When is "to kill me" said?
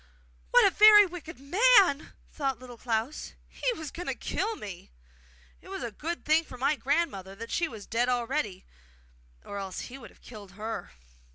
4.07-4.89